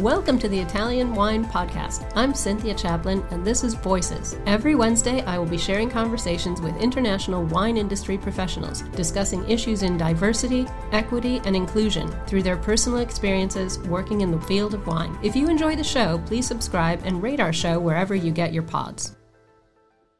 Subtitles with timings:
[0.00, 2.10] Welcome to the Italian Wine Podcast.
[2.16, 4.38] I'm Cynthia Chaplin, and this is Voices.
[4.46, 9.98] Every Wednesday, I will be sharing conversations with international wine industry professionals, discussing issues in
[9.98, 15.18] diversity, equity, and inclusion through their personal experiences working in the field of wine.
[15.22, 18.62] If you enjoy the show, please subscribe and rate our show wherever you get your
[18.62, 19.18] pods.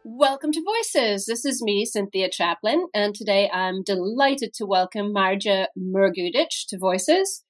[0.05, 1.25] Welcome to Voices.
[1.25, 7.45] This is me, Cynthia Chaplin, and today I'm delighted to welcome Marija Mrgudić to Voices.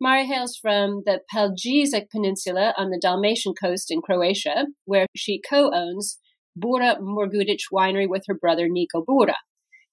[0.00, 5.70] Mari hails from the Pelješac Peninsula on the Dalmatian coast in Croatia, where she co
[5.72, 6.18] owns
[6.58, 9.34] Bura Mrgudić Winery with her brother Niko Bura.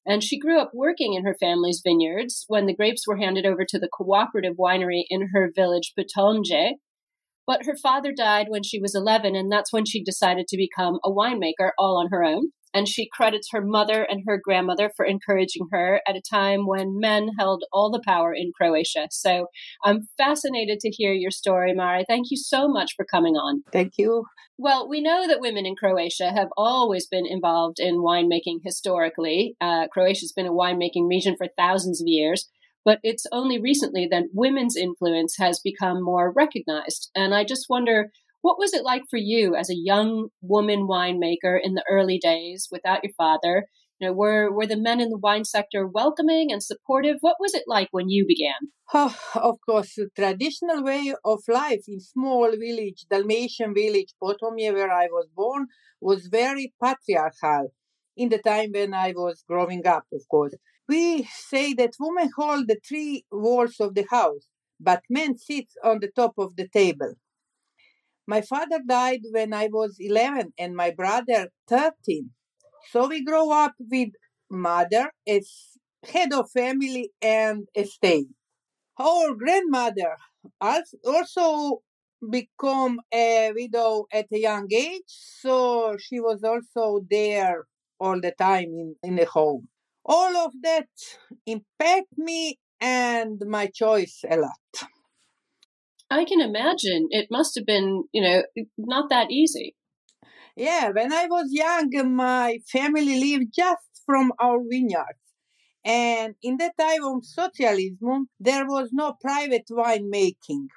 [0.06, 3.64] And she grew up working in her family's vineyards when the grapes were handed over
[3.68, 6.74] to the cooperative winery in her village Potomje.
[7.46, 11.00] But her father died when she was 11, and that's when she decided to become
[11.04, 15.06] a winemaker all on her own and she credits her mother and her grandmother for
[15.06, 19.08] encouraging her at a time when men held all the power in Croatia.
[19.12, 19.48] So
[19.84, 22.06] I'm fascinated to hear your story, Mari.
[22.08, 23.64] Thank you so much for coming on.
[23.72, 24.26] Thank you.
[24.58, 29.56] Well, we know that women in Croatia have always been involved in winemaking historically.
[29.60, 32.48] Uh, Croatia's been a winemaking region for thousands of years.
[32.84, 37.12] But it's only recently that women's influence has become more recognized.
[37.16, 38.12] And I just wonder
[38.42, 42.68] what was it like for you as a young woman winemaker in the early days
[42.72, 43.66] without your father?
[44.00, 47.18] You know, were were the men in the wine sector welcoming and supportive?
[47.22, 48.72] What was it like when you began?
[48.94, 54.92] Oh, of course, the traditional way of life in small village, Dalmatian village, Potomje, where
[54.92, 55.68] I was born,
[56.02, 57.70] was very patriarchal.
[58.18, 60.56] In the time when I was growing up, of course,
[60.90, 64.48] we say that women hold the three walls of the house,
[64.80, 67.14] but men sit on the top of the table.
[68.32, 72.30] My father died when I was 11 and my brother 13.
[72.90, 74.12] So we grow up with
[74.50, 75.50] mother as
[76.02, 78.30] head of family and estate.
[78.98, 80.16] Our grandmother
[80.62, 81.82] also
[82.30, 85.12] become a widow at a young age,
[85.42, 87.66] so she was also there
[88.00, 89.68] all the time in, in the home.
[90.06, 90.88] All of that
[91.46, 94.90] impact me and my choice a lot.
[96.12, 98.44] I can imagine it must have been, you know,
[98.78, 99.76] not that easy.
[100.56, 105.20] Yeah, when I was young, my family lived just from our vineyards.
[105.84, 110.68] And in the time of socialism, there was no private winemaking.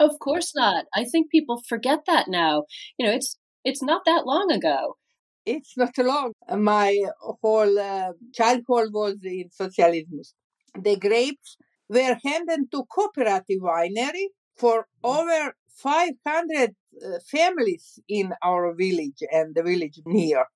[0.00, 0.86] Of course not.
[0.94, 2.64] I think people forget that now.
[2.98, 4.96] You know, it's it's not that long ago.
[5.44, 6.32] It's not long.
[6.50, 10.22] My whole uh, childhood was in socialism.
[10.80, 11.56] The grapes
[11.88, 14.26] were handed to cooperative winery
[14.58, 16.74] for over 500
[17.04, 20.46] uh, families in our village and the village near.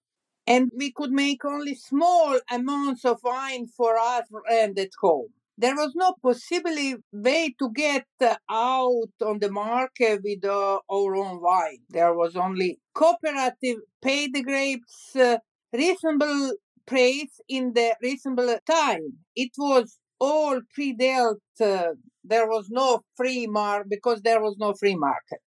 [0.46, 5.28] And we could make only small amounts of wine for us and at home.
[5.58, 6.76] There was no possible
[7.12, 11.78] way to get uh, out on the market with uh, our own wine.
[11.90, 15.38] There was only cooperative pay the grapes uh,
[15.72, 16.54] reasonable
[16.86, 19.18] price in the reasonable time.
[19.36, 21.94] It was all pre-dealt uh,
[22.24, 25.40] there was no free market because there was no free market.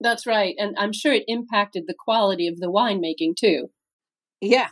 [0.00, 0.54] That's right.
[0.58, 3.68] And I'm sure it impacted the quality of the winemaking too.
[4.40, 4.68] Yeah.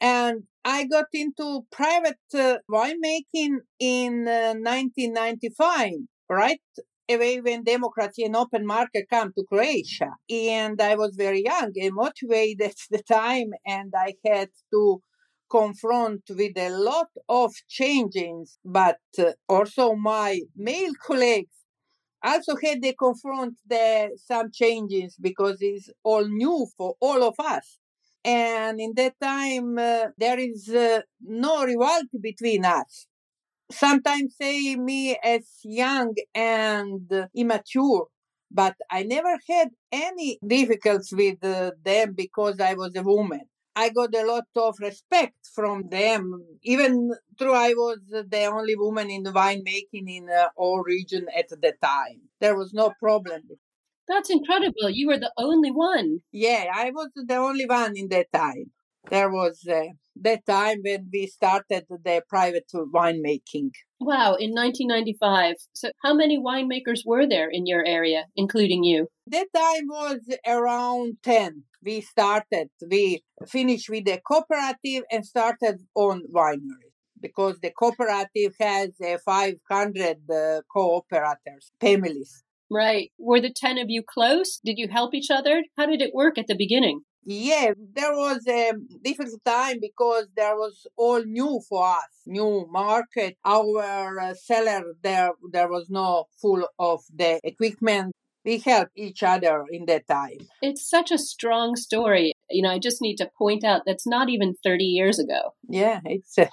[0.00, 5.92] And I got into private uh, winemaking in uh, 1995,
[6.28, 6.60] right?
[7.08, 10.10] Away when democracy and open market come to Croatia.
[10.28, 15.00] And I was very young and motivated at the time, and I had to
[15.50, 21.52] confront with a lot of changes, but uh, also my male colleagues
[22.22, 27.78] also had to confront the, some changes because it's all new for all of us.
[28.24, 33.06] And in that time, uh, there is uh, no rivalry between us.
[33.70, 38.06] Sometimes say me as young and immature,
[38.50, 43.42] but I never had any difficulties with uh, them because I was a woman.
[43.82, 46.22] I got a lot of respect from them,
[46.62, 46.92] even
[47.38, 51.72] though I was the only woman in the winemaking in uh, our region at the
[51.82, 52.18] time.
[52.40, 53.42] There was no problem.
[54.08, 54.90] That's incredible.
[54.90, 56.20] You were the only one.
[56.32, 58.72] Yeah, I was the only one in that time.
[59.10, 59.84] There was uh,
[60.16, 63.70] that time when we started the private winemaking.
[64.00, 65.56] Wow, in 1995.
[65.72, 69.08] So, how many winemakers were there in your area, including you?
[69.26, 71.64] That time was around 10.
[71.82, 76.88] We started, we finished with the cooperative and started on winery
[77.20, 82.42] because the cooperative has uh, 500 uh, cooperators, families.
[82.70, 83.10] Right.
[83.18, 84.60] Were the 10 of you close?
[84.64, 85.64] Did you help each other?
[85.76, 87.00] How did it work at the beginning?
[87.24, 88.72] Yeah, there was a
[89.04, 93.36] difficult time because there was all new for us, new market.
[93.44, 98.12] Our uh, seller there, there was no full of the equipment.
[98.44, 100.38] We helped each other in that time.
[100.62, 102.32] It's such a strong story.
[102.48, 105.54] You know, I just need to point out that's not even 30 years ago.
[105.68, 106.46] Yeah, it's uh,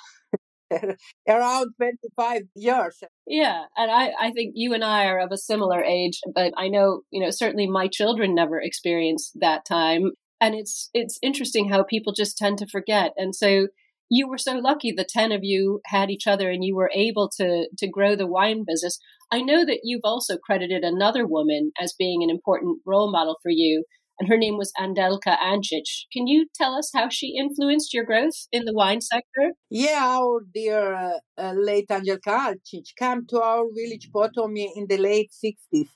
[1.28, 3.02] around 25 years.
[3.28, 6.68] Yeah, and I, I think you and I are of a similar age, but I
[6.68, 10.12] know, you know, certainly my children never experienced that time
[10.42, 13.68] and it's it's interesting how people just tend to forget and so
[14.10, 17.30] you were so lucky the 10 of you had each other and you were able
[17.38, 19.00] to to grow the wine business
[19.32, 23.50] i know that you've also credited another woman as being an important role model for
[23.50, 23.84] you
[24.20, 26.06] and her name was Andelka Ancic.
[26.12, 29.52] Can you tell us how she influenced your growth in the wine sector?
[29.70, 34.98] Yeah, our dear uh, uh, late Andelka Ancic came to our village Potomje in the
[34.98, 35.90] late 60s.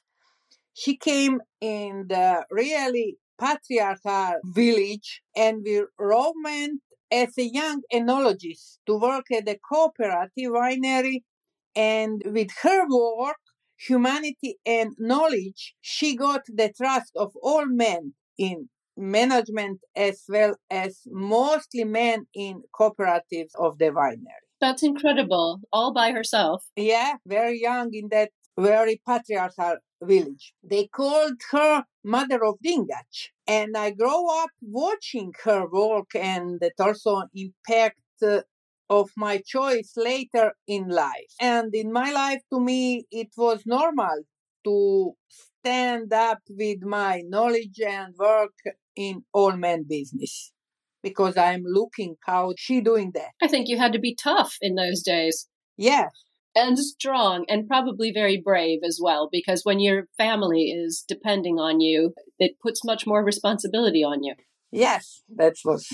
[0.73, 6.81] She came in the really patriarchal village and we went
[7.11, 11.23] as a young enologist to work at the cooperative winery
[11.75, 13.37] and with her work
[13.77, 21.01] humanity and knowledge she got the trust of all men in management as well as
[21.07, 24.45] mostly men in cooperatives of the winery.
[24.59, 26.65] That's incredible all by herself.
[26.75, 30.53] Yeah very young in that very patriarchal village.
[30.63, 33.29] They called her Mother of Dingac.
[33.47, 38.41] And I grow up watching her work and that also impact uh,
[38.89, 41.33] of my choice later in life.
[41.39, 44.23] And in my life, to me, it was normal
[44.65, 48.53] to stand up with my knowledge and work
[48.95, 50.51] in all men business
[51.01, 53.31] because I'm looking how she doing that.
[53.41, 55.47] I think you had to be tough in those days.
[55.77, 56.11] Yes,
[56.59, 61.79] and strong and probably very brave as well because when your family is depending on
[61.79, 64.33] you it puts much more responsibility on you.
[64.71, 65.87] Yes that was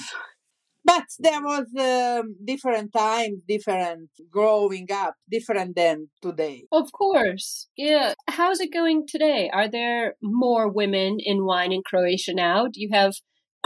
[0.85, 6.65] but there was um, different times different growing up different than today.
[6.71, 7.67] Of course.
[7.75, 8.13] Yeah.
[8.27, 9.49] How's it going today?
[9.51, 12.67] Are there more women in wine in croatia now?
[12.67, 13.13] Do you have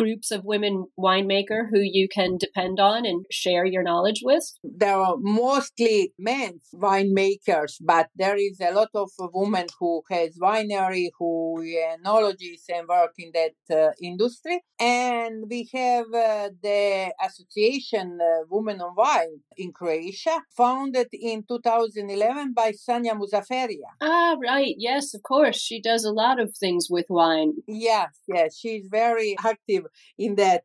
[0.04, 4.46] groups of women winemaker who you can depend on and share your knowledge with?
[4.64, 11.10] There are mostly men winemakers, but there is a lot of women who has winery,
[11.18, 11.64] who
[11.96, 14.62] enologists and work in that uh, industry.
[14.80, 22.54] And we have uh, the association uh, Women on Wine in Croatia, founded in 2011
[22.54, 23.90] by Sanja Muzaferija.
[24.02, 24.76] Ah, right.
[24.78, 25.60] Yes, of course.
[25.60, 27.54] She does a lot of things with wine.
[27.68, 28.58] Yes, yes.
[28.58, 29.84] She's very active
[30.18, 30.64] in that.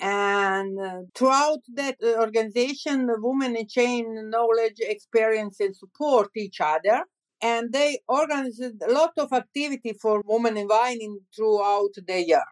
[0.00, 7.04] And uh, throughout that uh, organization the women exchange knowledge experience and support each other.
[7.40, 12.42] And they organize a lot of activity for women in wine throughout the year.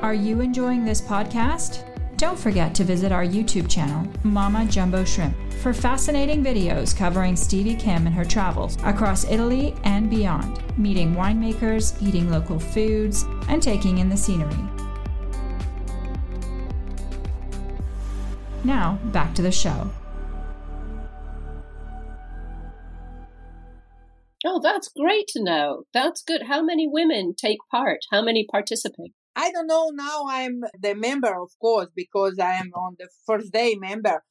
[0.00, 5.34] Are you enjoying this podcast don't forget to visit our youtube channel mama jumbo shrimp
[5.58, 12.00] for fascinating videos covering Stevie Kim and her travels across Italy and beyond, meeting winemakers,
[12.00, 14.54] eating local foods, and taking in the scenery.
[18.62, 19.90] Now, back to the show.
[24.44, 25.82] Oh, that's great to know.
[25.92, 26.42] That's good.
[26.42, 28.00] How many women take part?
[28.12, 29.12] How many participate?
[29.38, 30.26] I don't know now.
[30.28, 34.22] I'm the member, of course, because I am on the first day member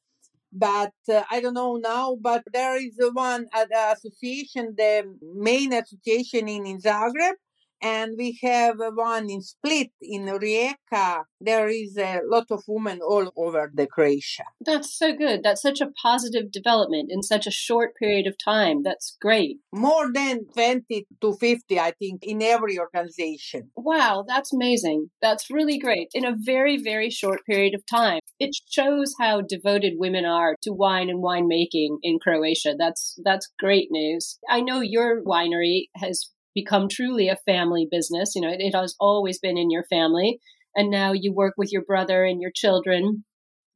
[0.52, 2.16] but uh, I don't know now.
[2.20, 7.34] But there is one uh, association, the main association in, in Zagreb,
[7.82, 11.24] and we have one in Split, in Rijeka.
[11.40, 14.44] There is a lot of women all over the Croatia.
[14.64, 15.42] That's so good.
[15.42, 18.82] That's such a positive development in such a short period of time.
[18.82, 19.58] That's great.
[19.72, 23.70] More than 20 to 50, I think, in every organization.
[23.76, 25.10] Wow, that's amazing.
[25.22, 26.08] That's really great.
[26.14, 28.20] In a very, very short period of time.
[28.40, 32.74] It shows how devoted women are to wine and winemaking in Croatia.
[32.78, 34.38] That's that's great news.
[34.48, 38.34] I know your winery has become truly a family business.
[38.34, 40.40] You know, it, it has always been in your family,
[40.74, 43.24] and now you work with your brother and your children.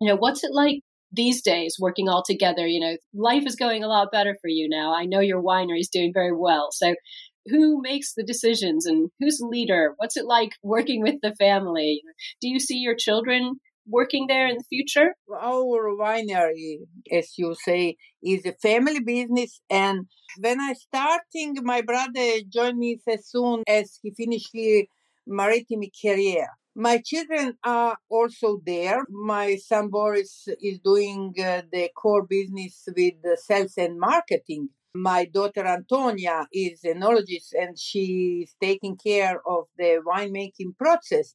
[0.00, 0.80] You know, what's it like
[1.12, 2.66] these days working all together?
[2.66, 4.94] You know, life is going a lot better for you now.
[4.94, 6.68] I know your winery is doing very well.
[6.72, 6.94] So,
[7.48, 9.94] who makes the decisions and who's the leader?
[9.96, 12.02] What's it like working with the family?
[12.40, 15.14] Do you see your children working there in the future?
[15.30, 16.78] Our winery,
[17.10, 19.60] as you say, is a family business.
[19.70, 20.06] And
[20.38, 24.84] when I starting, my brother joined me as soon as he finished his
[25.26, 26.48] maritime career.
[26.74, 29.04] My children are also there.
[29.10, 34.70] My son Boris is doing uh, the core business with sales and marketing.
[34.94, 41.34] My daughter Antonia is enologist and she is taking care of the winemaking process.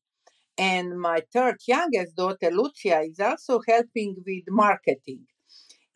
[0.58, 5.26] And my third youngest daughter, Lucia, is also helping with marketing.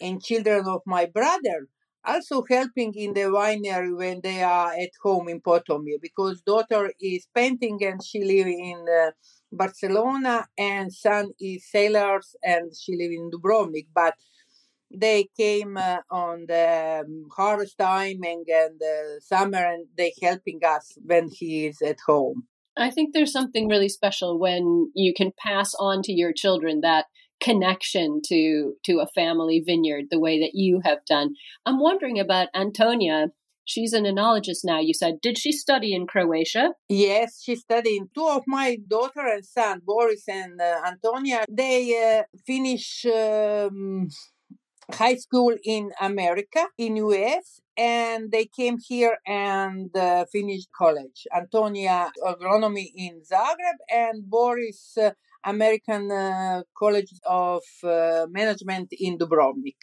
[0.01, 1.67] And children of my brother
[2.05, 7.27] also helping in the winery when they are at home in Potomje because daughter is
[7.35, 9.11] painting and she live in uh,
[9.51, 13.87] Barcelona and son is sailors and she live in Dubrovnik.
[13.93, 14.15] But
[14.91, 20.59] they came uh, on the um, harvest time and, and the summer and they helping
[20.65, 22.47] us when he is at home.
[22.77, 27.05] I think there's something really special when you can pass on to your children that
[27.41, 31.35] connection to to a family vineyard the way that you have done.
[31.65, 33.27] I'm wondering about Antonia.
[33.65, 35.21] She's an enologist now, you said.
[35.21, 36.73] Did she study in Croatia?
[36.89, 38.03] Yes, she studied.
[38.13, 44.09] Two of my daughter and son, Boris and uh, Antonia, they uh, finish um,
[44.91, 51.25] high school in America, in US, and they came here and uh, finished college.
[51.35, 55.11] Antonia agronomy in Zagreb and Boris uh,
[55.43, 59.81] American uh, College of uh, Management in Dubrovnik.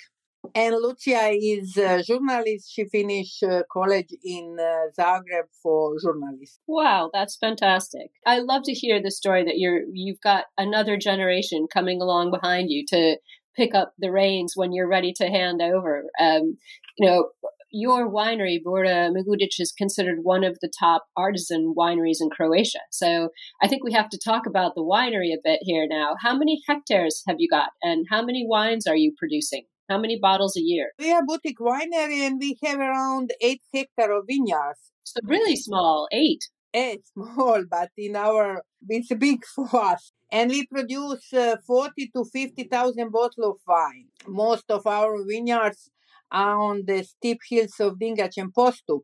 [0.55, 2.73] And Lucia is a journalist.
[2.73, 6.61] She finished uh, college in uh, Zagreb for journalism.
[6.69, 8.13] Wow, that's fantastic.
[8.25, 12.71] I love to hear the story that you're you've got another generation coming along behind
[12.71, 13.17] you to
[13.57, 16.05] pick up the reins when you're ready to hand over.
[16.21, 16.57] Um,
[16.97, 17.31] you know,
[17.71, 22.81] your winery, Bura Mrgudić, is considered one of the top artisan wineries in Croatia.
[22.91, 23.31] So
[23.63, 26.15] I think we have to talk about the winery a bit here now.
[26.21, 29.65] How many hectares have you got, and how many wines are you producing?
[29.89, 30.93] How many bottles a year?
[30.99, 34.93] We are boutique winery, and we have around eight hectares of vineyards.
[35.05, 36.45] So really small, eight.
[36.75, 40.13] Eight, small, but in our it's big for us.
[40.31, 44.09] And we produce uh, forty to fifty thousand bottles of wine.
[44.27, 45.91] Most of our vineyards
[46.31, 49.03] on the steep hills of Dingac and Postup.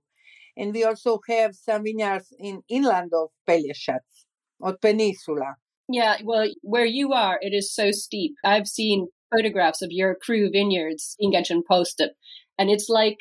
[0.56, 4.00] And we also have some vineyards in inland of Pelješac
[4.60, 5.56] or Peninsula.
[5.88, 8.34] Yeah, well, where you are, it is so steep.
[8.44, 12.12] I've seen photographs of your cru vineyards, Dingac and Postup,
[12.58, 13.18] and it's like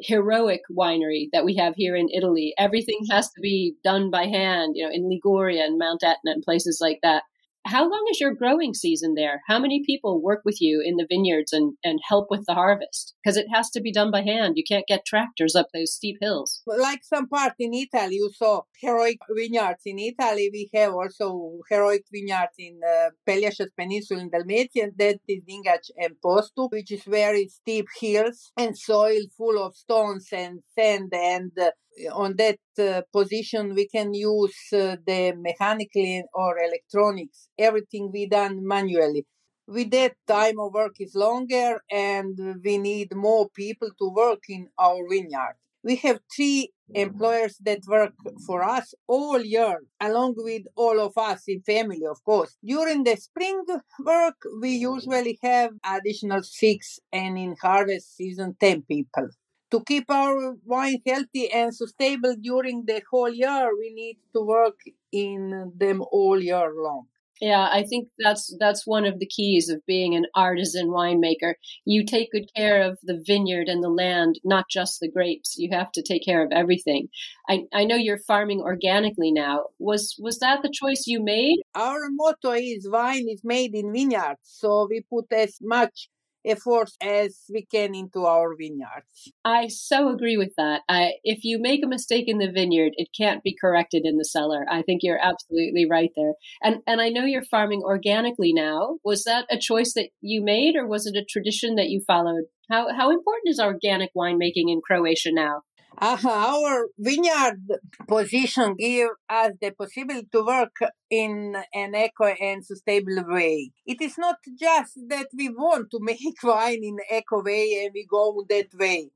[0.00, 2.52] heroic winery that we have here in Italy.
[2.58, 6.42] Everything has to be done by hand, you know, in Liguria and Mount Etna and
[6.42, 7.22] places like that
[7.66, 9.42] how long is your growing season there?
[9.46, 13.14] How many people work with you in the vineyards and, and help with the harvest?
[13.22, 14.54] Because it has to be done by hand.
[14.56, 16.62] You can't get tractors up those steep hills.
[16.66, 19.80] Like some part in Italy, you saw heroic vineyards.
[19.86, 25.42] In Italy, we have also heroic vineyards in uh, Pelješac Peninsula in Dalmatia, that is
[25.48, 31.12] Dingac and Postup, which is very steep hills and soil full of stones and sand
[31.14, 31.70] and uh,
[32.12, 38.66] on that uh, position we can use uh, the mechanically or electronics everything we done
[38.66, 39.26] manually.
[39.66, 44.68] With that time of work is longer and we need more people to work in
[44.78, 45.56] our vineyard.
[45.82, 48.12] We have three employers that work
[48.46, 52.56] for us all year along with all of us in family of course.
[52.64, 53.64] During the spring
[54.04, 59.28] work we usually have additional six and in harvest season 10 people.
[59.72, 64.78] To keep our wine healthy and sustainable during the whole year, we need to work
[65.10, 67.06] in them all year long.
[67.40, 71.54] Yeah, I think that's that's one of the keys of being an artisan winemaker.
[71.84, 75.56] You take good care of the vineyard and the land, not just the grapes.
[75.58, 77.08] You have to take care of everything.
[77.48, 79.64] I, I know you're farming organically now.
[79.78, 81.58] Was was that the choice you made?
[81.74, 86.08] Our motto is wine is made in vineyards, so we put as much
[86.44, 89.32] efforts as we can into our vineyards.
[89.44, 90.82] I so agree with that.
[90.88, 94.24] I, if you make a mistake in the vineyard, it can't be corrected in the
[94.24, 94.66] cellar.
[94.70, 96.32] I think you're absolutely right there.
[96.62, 98.98] And and I know you're farming organically now.
[99.04, 102.44] Was that a choice that you made, or was it a tradition that you followed?
[102.70, 105.62] How how important is organic winemaking in Croatia now?
[106.00, 107.60] Uh, our vineyard
[108.08, 110.76] position give us the possibility to work
[111.10, 113.70] in an eco and sustainable way.
[113.86, 118.06] It is not just that we want to make wine in eco way and we
[118.06, 119.10] go that way.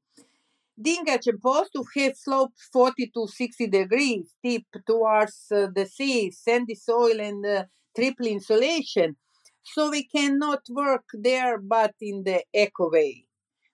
[0.80, 6.74] Dingac and Postup have slopes 40 to 60 degrees steep towards uh, the sea, sandy
[6.74, 7.64] soil and uh,
[7.96, 9.16] triple insolation.
[9.64, 13.24] So we cannot work there but in the eco way.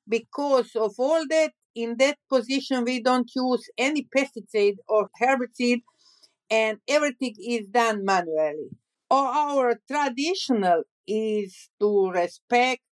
[0.09, 5.83] Because of all that, in that position, we don't use any pesticide or herbicide,
[6.51, 8.71] and everything is done manually.
[9.11, 12.83] Our traditional is to respect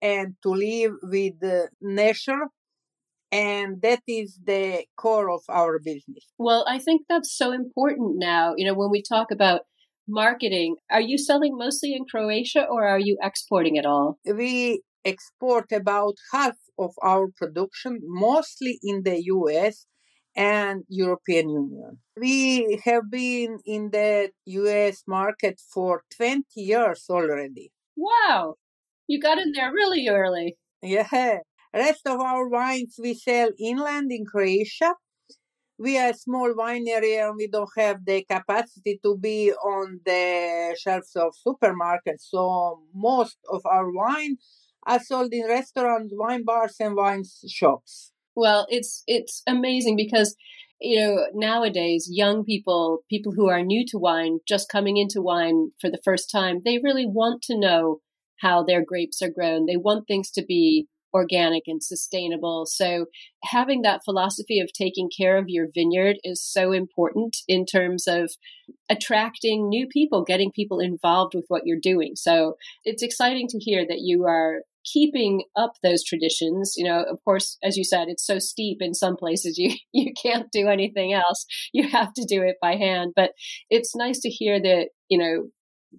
[0.00, 1.34] and to live with
[1.80, 2.46] nature
[3.32, 6.26] and that is the core of our business.
[6.38, 8.54] Well, I think that's so important now.
[8.56, 9.62] You know, when we talk about
[10.08, 14.18] marketing, are you selling mostly in Croatia or are you exporting at all?
[14.24, 19.86] We export about half of our production, mostly in the US
[20.36, 21.98] and European Union.
[22.20, 27.72] We have been in the US market for 20 years already.
[27.96, 28.56] Wow.
[29.06, 30.58] You got in there really early.
[30.82, 31.38] Yeah.
[31.72, 34.94] Rest of our wines we sell inland in Croatia.
[35.78, 40.74] We are a small winery and we don't have the capacity to be on the
[40.80, 42.30] shelves of supermarkets.
[42.30, 44.36] So most of our wine
[44.86, 48.12] are sold in restaurants, wine bars, and wine shops.
[48.34, 50.36] Well, it's it's amazing because
[50.80, 55.70] you know nowadays young people, people who are new to wine, just coming into wine
[55.80, 58.00] for the first time, they really want to know
[58.40, 59.66] how their grapes are grown.
[59.66, 62.66] They want things to be organic and sustainable.
[62.66, 63.06] So
[63.42, 68.32] having that philosophy of taking care of your vineyard is so important in terms of
[68.90, 72.12] attracting new people, getting people involved with what you're doing.
[72.16, 74.60] So it's exciting to hear that you are
[74.92, 78.94] keeping up those traditions you know of course as you said it's so steep in
[78.94, 83.12] some places you you can't do anything else you have to do it by hand
[83.16, 83.30] but
[83.70, 85.48] it's nice to hear that you know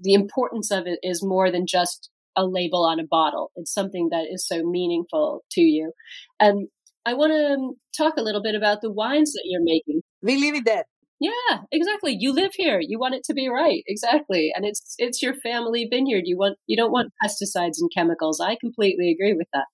[0.02, 3.52] the importance of it is more than just a label on a bottle.
[3.56, 5.92] It's something that is so meaningful to you.
[6.40, 6.68] And
[7.06, 10.02] I want to um, talk a little bit about the wines that you're making.
[10.22, 10.86] We live in that.
[11.20, 12.16] Yeah, exactly.
[12.20, 12.80] You live here.
[12.80, 13.84] You want it to be right.
[13.88, 14.52] Exactly.
[14.56, 16.24] And it's it's your family vineyard.
[16.26, 18.40] You want you don't want pesticides and chemicals.
[18.40, 19.66] I completely agree with that.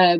[0.00, 0.18] Uh,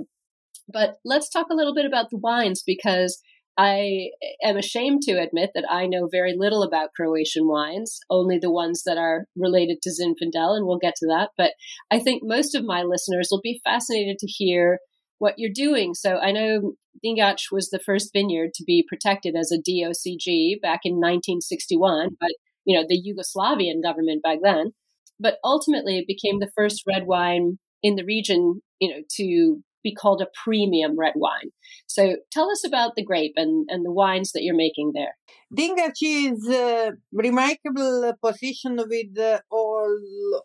[0.73, 3.21] but let's talk a little bit about the wines because
[3.59, 4.11] I
[4.43, 8.83] am ashamed to admit that I know very little about Croatian wines, only the ones
[8.87, 11.31] that are related to Zinfandel, and we'll get to that.
[11.37, 11.52] But
[11.91, 14.79] I think most of my listeners will be fascinated to hear
[15.23, 15.95] what you're doing.
[15.95, 16.73] So I know
[17.05, 22.30] Dingac was the first vineyard to be protected as a DOCG back in 1961, but
[22.65, 24.73] you know the Yugoslavian government back then.
[25.21, 29.95] But ultimately, it became the first red wine in the region, you know, to be
[29.95, 31.50] called a premium red wine.
[31.87, 35.15] So tell us about the grape and, and the wines that you're making there.
[35.56, 40.00] Dingac is a remarkable position with all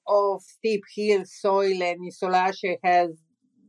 [0.08, 3.10] of steep hill soil, and Isolace has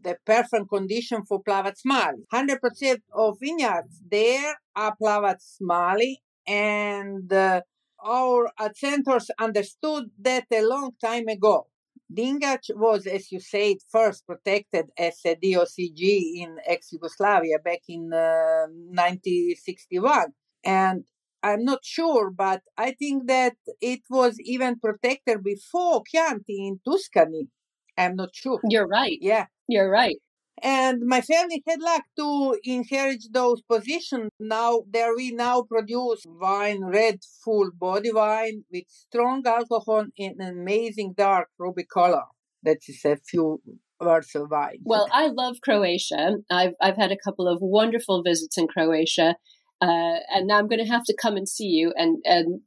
[0.03, 2.25] the perfect condition for Plavac Mali.
[2.33, 7.61] 100% of vineyards there are Plavac Mali, and uh,
[8.05, 11.67] our centers understood that a long time ago.
[12.13, 18.13] Dingac was, as you said, first protected as a DOCG in ex Yugoslavia back in
[18.13, 20.33] uh, 1961.
[20.65, 21.05] And
[21.43, 27.49] I'm not sure, but I think that it was even protected before Chianti in Tuscany.
[27.97, 28.61] I'm not sure.
[28.69, 29.19] You're right.
[29.21, 29.47] Yeah.
[29.69, 30.17] You're right.
[30.61, 34.31] And my family had luck to inherit those positions.
[34.41, 40.49] Now there we now produce wine, red full body wine with strong alcohol in an
[40.49, 42.25] amazing dark ruby color.
[42.65, 43.63] That is a few
[44.01, 44.81] words of wine.
[44.83, 46.39] Well, I love Croatia.
[46.51, 49.37] I've I've had a couple of wonderful visits in Croatia,
[49.81, 52.63] uh, and now I'm going to have to come and see you and and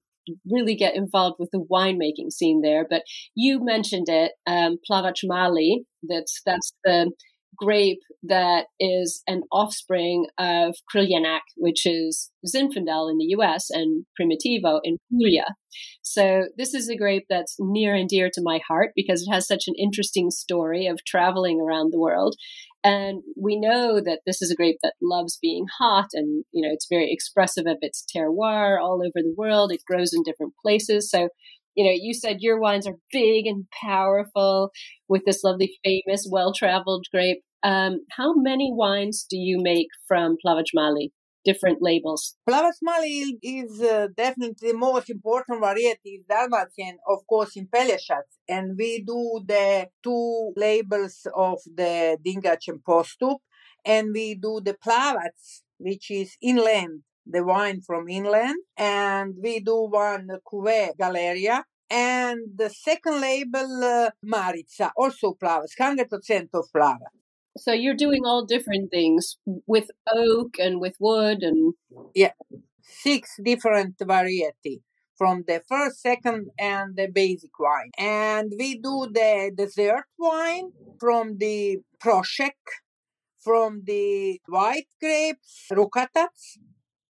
[0.49, 2.85] really get involved with the winemaking scene there.
[2.89, 3.03] But
[3.35, 5.85] you mentioned it, um, Plavac Mali.
[6.07, 7.11] That's that's the
[7.61, 14.79] grape that is an offspring of Crljenak, which is Zinfandel in the US and Primitivo
[14.83, 15.45] in Puglia.
[16.01, 19.47] So this is a grape that's near and dear to my heart because it has
[19.47, 22.35] such an interesting story of traveling around the world.
[22.83, 26.73] And we know that this is a grape that loves being hot and, you know,
[26.73, 29.71] it's very expressive of its terroir all over the world.
[29.71, 31.09] It grows in different places.
[31.09, 31.29] So
[31.75, 34.71] you know, you said your wines are big and powerful
[35.07, 37.43] with this lovely, famous, well traveled grape.
[37.63, 41.11] Um, how many wines do you make from Plavac Mali?
[41.43, 42.35] Different labels.
[42.47, 48.25] Plavac Mali is uh, definitely the most important variety in Dalmatian, of course, in Pelješac.
[48.47, 53.37] And we do the two labels of the Dingac and Postup.
[53.83, 55.31] And we do the Plavac,
[55.77, 62.69] which is inland the wine from inland, and we do one cuvee Galeria, and the
[62.69, 67.20] second label uh, also Plavac, hundred percent of Plavac.
[67.57, 71.73] So you're doing all different things with oak and with wood and
[72.15, 72.31] yeah,
[72.81, 74.81] six different variety
[75.17, 77.91] from the first, second, and the basic wine.
[77.97, 82.57] And we do the dessert wine from the Prošek,
[83.39, 86.29] from the white grapes, Rukatac,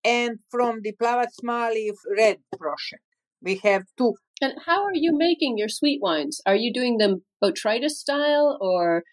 [0.04, 3.04] and from the Plavac Mali red Prošek.
[3.41, 4.15] We have two.
[4.41, 6.41] And how are you making your sweet wines?
[6.45, 9.04] Are you doing them botrytis style or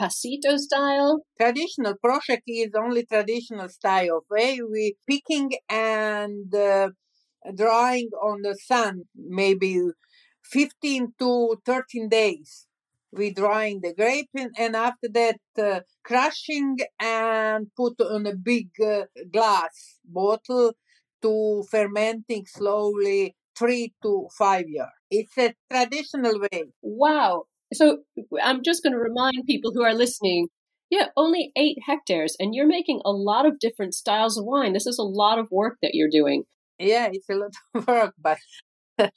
[0.00, 1.22] passito style?
[1.40, 6.90] Traditional Prošek is only traditional style way we picking and uh,
[7.54, 9.80] drying on the sun, maybe
[10.44, 12.66] 15 to 13 days.
[13.12, 19.04] We drying the grape and after that uh, crushing and put on a big uh,
[19.32, 20.72] glass bottle
[21.22, 24.88] to fermenting slowly three to five years.
[25.10, 26.64] It's a traditional way.
[26.82, 27.44] Wow.
[27.72, 27.98] So
[28.42, 30.48] I'm just going to remind people who are listening
[30.90, 34.72] yeah, only eight hectares, and you're making a lot of different styles of wine.
[34.72, 36.44] This is a lot of work that you're doing.
[36.78, 38.38] Yeah, it's a lot of work, but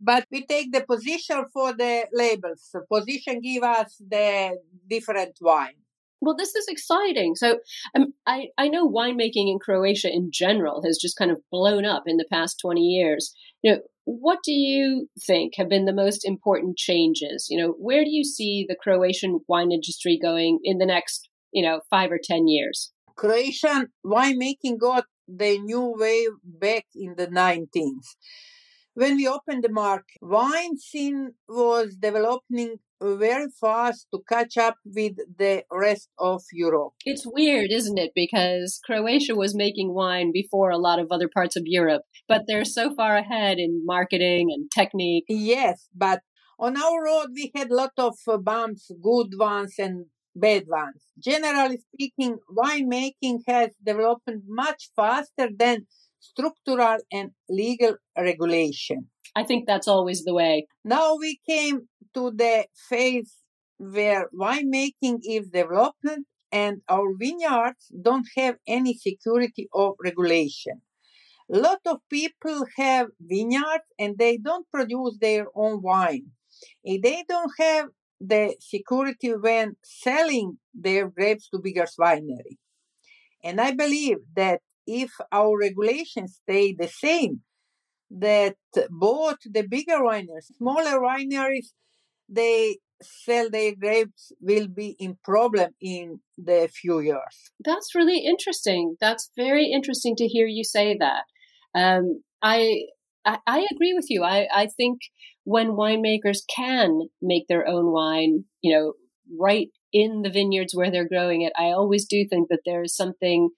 [0.00, 2.70] but we take the position for the labels.
[2.72, 4.58] The position give us the
[4.88, 5.74] different wine.
[6.22, 7.34] Well, this is exciting.
[7.36, 7.60] So,
[7.94, 12.04] um, I I know winemaking in Croatia in general has just kind of blown up
[12.06, 13.34] in the past twenty years.
[13.62, 17.46] You know, what do you think have been the most important changes?
[17.50, 21.62] You know, where do you see the Croatian wine industry going in the next, you
[21.62, 22.92] know, five or 10 years?
[23.16, 28.16] Croatian winemaking got the new wave back in the 19th.
[28.94, 35.16] When we opened the market, wine scene was developing very fast to catch up with
[35.38, 36.92] the rest of Europe.
[37.04, 38.12] It's weird, isn't it?
[38.14, 42.64] Because Croatia was making wine before a lot of other parts of Europe, but they're
[42.64, 45.24] so far ahead in marketing and technique.
[45.28, 46.20] Yes, but
[46.58, 51.02] on our road we had a lot of uh, bumps, good ones and bad ones.
[51.18, 55.86] Generally speaking, winemaking has developed much faster than
[56.20, 59.08] structural and legal regulation.
[59.34, 60.66] I think that's always the way.
[60.84, 63.36] Now we came to the phase
[63.78, 70.82] where winemaking is development and our vineyards don't have any security of regulation.
[71.52, 76.26] A lot of people have vineyards and they don't produce their own wine.
[76.84, 77.88] If they don't have
[78.20, 82.58] the security when selling their grapes to bigger winery.
[83.42, 87.40] And I believe that if our regulations stay the same,
[88.10, 88.56] that
[88.90, 91.68] both the bigger wineries, smaller wineries,
[92.28, 97.50] they sell their grapes will be in problem in the few years.
[97.64, 98.96] That's really interesting.
[99.00, 101.24] That's very interesting to hear you say that.
[101.74, 102.82] Um, I,
[103.24, 104.22] I, I agree with you.
[104.22, 105.00] I I think
[105.44, 108.92] when winemakers can make their own wine, you know,
[109.38, 112.94] right in the vineyards where they're growing it, I always do think that there is
[112.94, 113.50] something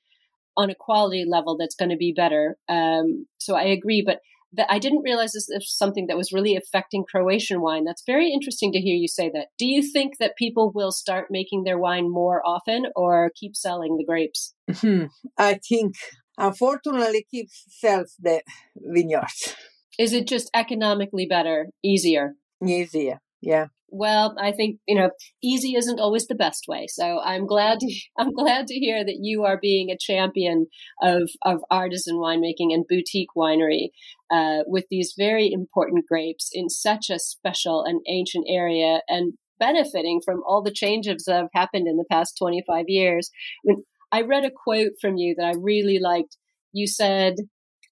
[0.56, 2.56] on a quality level that's going to be better.
[2.68, 4.18] Um, so I agree, but
[4.54, 7.84] that I didn't realize this is something that was really affecting Croatian wine.
[7.84, 9.48] That's very interesting to hear you say that.
[9.58, 13.96] Do you think that people will start making their wine more often or keep selling
[13.96, 14.54] the grapes?
[14.74, 15.04] Hmm.
[15.38, 15.94] I think,
[16.38, 18.42] unfortunately, keep sells the
[18.76, 19.54] vineyards.
[19.98, 22.34] Is it just economically better, easier?
[22.64, 25.10] Easier, yeah well, I think you know,
[25.42, 26.86] easy isn't always the best way.
[26.88, 30.66] So I'm glad to I'm glad to hear that you are being a champion
[31.02, 33.90] of of artisan winemaking and boutique winery
[34.30, 40.20] uh, with these very important grapes in such a special and ancient area and benefiting
[40.24, 43.30] from all the changes that have happened in the past 25 years.
[43.64, 46.36] I, mean, I read a quote from you that I really liked.
[46.72, 47.34] You said,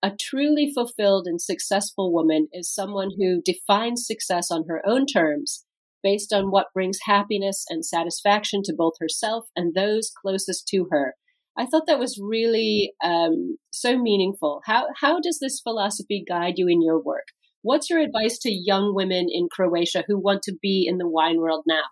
[0.02, 5.64] a truly fulfilled and successful woman is someone who defines success on her own terms
[6.02, 11.14] based on what brings happiness and satisfaction to both herself and those closest to her.
[11.56, 14.62] I thought that was really um, so meaningful.
[14.64, 17.26] How how does this philosophy guide you in your work?
[17.62, 21.38] What's your advice to young women in Croatia who want to be in the wine
[21.38, 21.82] world now?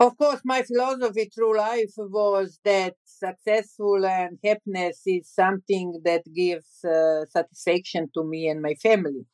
[0.00, 6.84] Of course, my philosophy through life was that successful and happiness is something that gives
[6.84, 9.26] uh, satisfaction to me and my family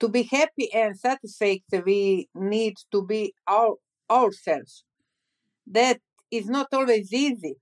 [0.00, 3.74] to be happy and satisfied, we need to be our,
[4.10, 4.84] ourselves.
[5.66, 7.56] That is not always easy,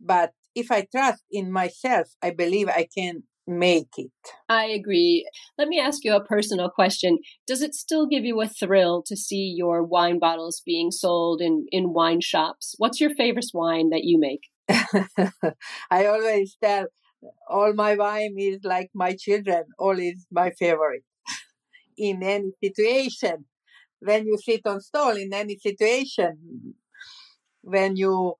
[0.00, 4.10] but if I trust in myself, I believe I can make it.
[4.48, 5.28] I agree.
[5.58, 7.18] Let me ask you a personal question.
[7.46, 11.66] Does it still give you a thrill to see your wine bottles being sold in,
[11.70, 12.74] in wine shops?
[12.78, 14.48] What's your favorite wine that you make?
[15.90, 16.86] I always tell
[17.48, 21.02] all my wine is like my children, all is my favorite
[22.08, 23.46] in any situation
[24.00, 26.74] when you sit on stall in any situation
[27.62, 28.34] when you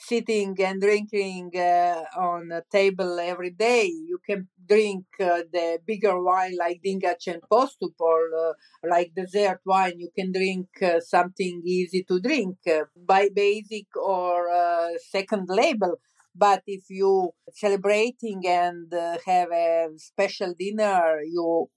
[0.00, 6.22] sitting and drinking uh, on a table every day you can drink uh, the bigger
[6.22, 8.52] wine like dingac and postup or uh,
[8.88, 9.94] like dessert wine.
[9.98, 15.96] You can drink uh, something easy to drink uh, by basic or uh, second label.
[16.34, 18.92] But if you celebrating and
[19.26, 21.68] have a special dinner you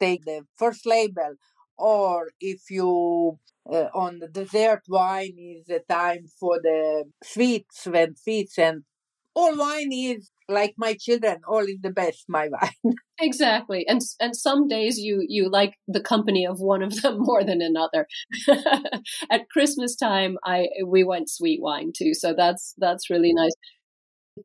[0.00, 1.34] take the first label
[1.78, 3.38] or if you
[3.70, 8.82] uh, on the dessert wine is the time for the sweets when feast and
[9.34, 12.94] all wine is like my children all is the best my wine.
[13.20, 17.44] Exactly and and some days you you like the company of one of them more
[17.44, 18.06] than another.
[19.30, 23.52] At christmas time i we went sweet wine too so that's that's really nice.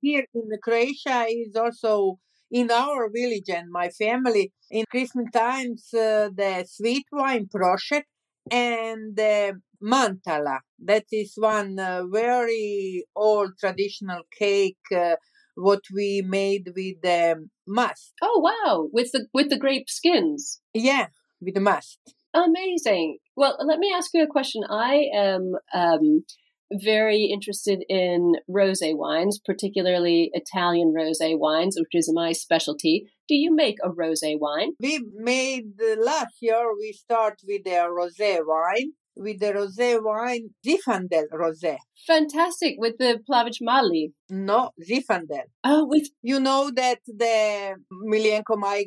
[0.01, 2.19] Here in croatia is also
[2.51, 8.07] in our village and my family in christmas times uh, the sweet wine project
[8.51, 15.15] and the mantala that is one uh, very old traditional cake uh,
[15.55, 18.13] what we made with the must.
[18.21, 20.61] Oh wow, with the with the grape skins.
[20.73, 21.07] Yeah,
[21.41, 21.99] with the must.
[22.33, 23.17] Amazing.
[23.35, 24.63] Well, let me ask you a question.
[24.69, 26.23] I am um,
[26.71, 33.07] very interested in rosé wines, particularly Italian rosé wines, which is my specialty.
[33.27, 34.73] Do you make a rosé wine?
[34.79, 36.71] We made last year.
[36.77, 41.77] We start with the rosé wine with the rosé wine Zinfandel rosé.
[42.07, 44.13] Fantastic with the Plavac Mali.
[44.29, 45.47] No, Zinfandel.
[45.63, 48.85] Oh, with you know that the Milenko Mai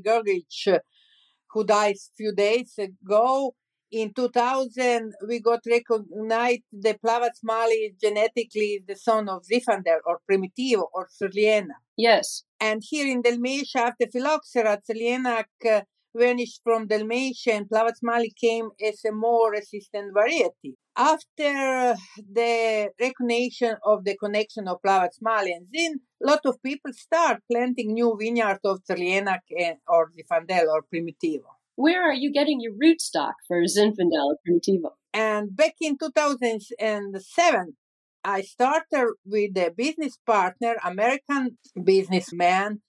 [1.51, 3.55] who died a few days ago,
[3.90, 10.85] in 2000 we got recognized the Plavac Mali genetically the son of Zinfandel or Primitivo
[10.92, 11.77] or Crliena.
[11.97, 12.44] Yes.
[12.61, 15.83] And here in Dalmatia, after phylloxera, Crljenak uh,
[16.14, 20.77] vanished from Dalmatian, Plavac Mali came as a more resistant variety.
[20.97, 26.92] After the recognition of the connection of Plavac Mali and Zin, a lot of people
[26.92, 29.40] start planting new vineyards of Crljenak
[29.88, 31.51] or Zinfandel or Primitivo.
[31.77, 34.93] Where are you getting your rootstock for Zinfandel Primitivo?
[35.13, 37.77] And back in 2007,
[38.23, 42.83] I started with a business partner, American businessman,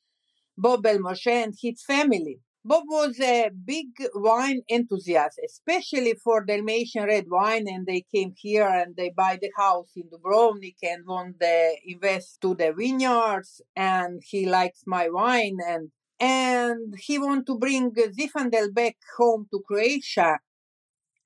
[0.56, 2.40] Bob Belmoshe and his family.
[2.64, 8.68] Bob was a big wine enthusiast, especially for Dalmatian red wine, and they came here
[8.68, 13.62] and they buy the house in Dubrovnik and want to invest to the vineyards.
[13.76, 19.62] And he likes my wine, and and he want to bring Zinfandel back home to
[19.68, 20.40] Croatia.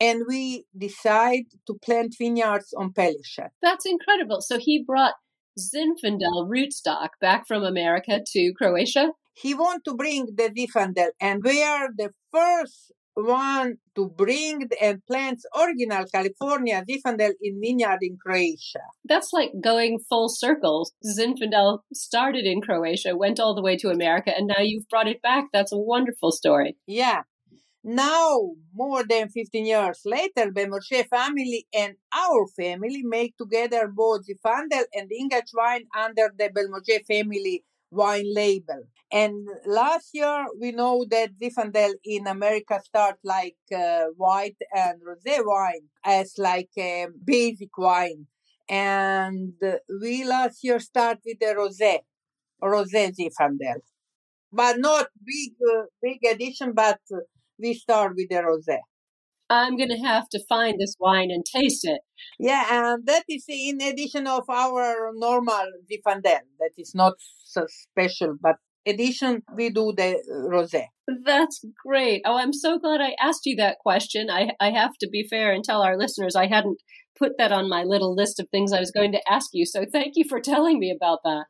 [0.01, 3.49] And we decide to plant vineyards on Pelješac.
[3.61, 4.41] That's incredible.
[4.41, 5.15] So he brought
[5.59, 9.11] Zinfandel rootstock back from America to Croatia?
[9.41, 12.91] he want to bring the Zinfandel, and we are the first
[13.23, 18.81] one to bring and plant original California Zinfandel in vineyard in Croatia.
[19.05, 20.89] That's like going full circle.
[21.05, 25.21] Zinfandel started in Croatia, went all the way to America, and now you've brought it
[25.21, 25.45] back.
[25.53, 26.77] That's a wonderful story.
[26.87, 27.23] Yeah.
[27.83, 34.83] Now, more than 15 years later, Belmoshe family and our family make together both Zinfandel
[34.93, 38.83] and English wine under the Belmoshe family wine label.
[39.11, 45.39] And last year, we know that Zinfandel in America start like uh, white and rosé
[45.43, 48.27] wine as like a basic wine.
[48.69, 49.53] And
[50.01, 51.99] we last year start with the rosé,
[52.63, 53.81] rosé Zinfandel.
[54.51, 56.99] But not big, uh, big addition, but
[57.59, 58.79] we start with the rosé.
[59.49, 62.01] I'm going to have to find this wine and taste it.
[62.39, 66.41] Yeah, and that is in addition of our normal Zinfandel.
[66.59, 70.85] That is not so special, but addition we do the rosé.
[71.25, 72.21] That's great.
[72.25, 74.29] Oh, I'm so glad I asked you that question.
[74.29, 76.79] I I have to be fair and tell our listeners I hadn't
[77.17, 79.65] put that on my little list of things I was going to ask you.
[79.65, 81.45] So thank you for telling me about that.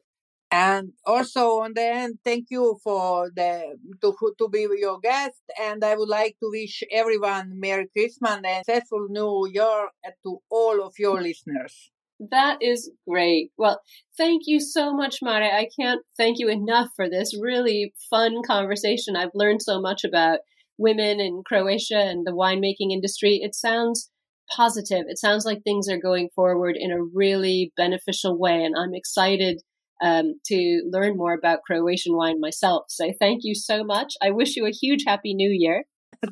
[0.52, 5.42] And also on the end, thank you for the to to be your guest.
[5.60, 9.90] And I would like to wish everyone Merry Christmas and successful New Year
[10.24, 11.92] to all of your listeners.
[12.32, 13.52] That is great.
[13.58, 13.80] Well,
[14.18, 15.44] thank you so much, Mare.
[15.44, 19.16] I can't thank you enough for this really fun conversation.
[19.16, 20.40] I've learned so much about
[20.78, 23.40] women in Croatia and the winemaking industry.
[23.42, 24.10] It sounds
[24.56, 25.06] positive.
[25.08, 29.62] It sounds like things are going forward in a really beneficial way, and I'm excited
[30.02, 32.86] um, to learn more about Croatian wine myself.
[32.90, 34.14] So thank you so much.
[34.22, 35.84] I wish you a huge happy new year.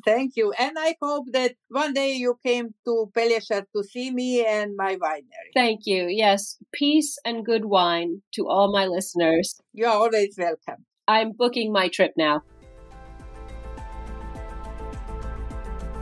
[0.04, 0.52] Thank you.
[0.58, 4.96] And I hope that one day you came to Pelješac to see me and my
[4.96, 5.50] winery.
[5.54, 6.06] Thank you.
[6.08, 6.58] Yes.
[6.72, 9.60] Peace and good wine to all my listeners.
[9.72, 10.84] You're always welcome.
[11.06, 12.42] I'm booking my trip now.